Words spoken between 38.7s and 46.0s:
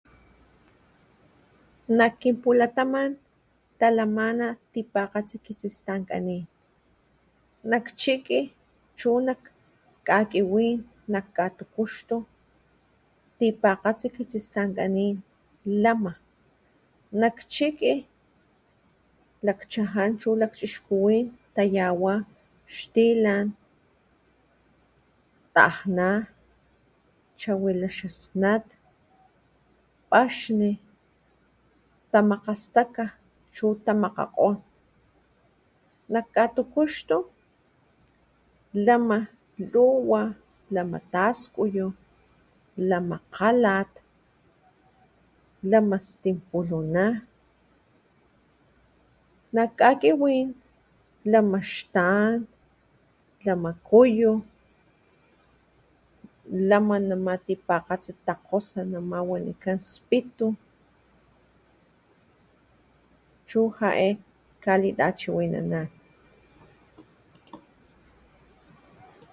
lama luwa, taskuyu. kgalat, lama